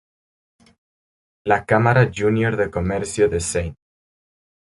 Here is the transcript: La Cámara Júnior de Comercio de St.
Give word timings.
La 1.45 1.63
Cámara 1.67 2.09
Júnior 2.11 2.57
de 2.57 2.71
Comercio 2.71 3.29
de 3.29 3.37
St. 3.37 3.75